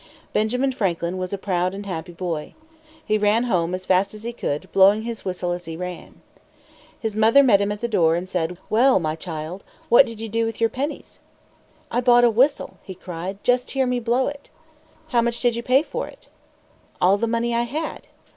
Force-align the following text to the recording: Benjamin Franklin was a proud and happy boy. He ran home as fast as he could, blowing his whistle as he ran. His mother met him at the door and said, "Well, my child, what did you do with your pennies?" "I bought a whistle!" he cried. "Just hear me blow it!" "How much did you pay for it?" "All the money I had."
Benjamin 0.33 0.71
Franklin 0.71 1.19
was 1.19 1.31
a 1.31 1.37
proud 1.37 1.75
and 1.75 1.85
happy 1.85 2.11
boy. 2.11 2.55
He 3.05 3.19
ran 3.19 3.43
home 3.43 3.75
as 3.75 3.85
fast 3.85 4.15
as 4.15 4.23
he 4.23 4.33
could, 4.33 4.67
blowing 4.71 5.03
his 5.03 5.23
whistle 5.23 5.51
as 5.51 5.65
he 5.65 5.77
ran. 5.77 6.21
His 6.99 7.15
mother 7.15 7.43
met 7.43 7.61
him 7.61 7.71
at 7.71 7.81
the 7.81 7.87
door 7.87 8.15
and 8.15 8.27
said, 8.27 8.57
"Well, 8.67 8.97
my 8.97 9.15
child, 9.15 9.63
what 9.89 10.07
did 10.07 10.19
you 10.19 10.27
do 10.27 10.43
with 10.43 10.59
your 10.59 10.71
pennies?" 10.71 11.19
"I 11.91 12.01
bought 12.01 12.23
a 12.23 12.31
whistle!" 12.31 12.79
he 12.81 12.95
cried. 12.95 13.43
"Just 13.43 13.69
hear 13.77 13.85
me 13.85 13.99
blow 13.99 14.25
it!" 14.25 14.49
"How 15.09 15.21
much 15.21 15.39
did 15.39 15.55
you 15.55 15.61
pay 15.61 15.83
for 15.83 16.07
it?" 16.07 16.29
"All 16.99 17.17
the 17.19 17.27
money 17.27 17.53
I 17.53 17.61
had." 17.61 18.07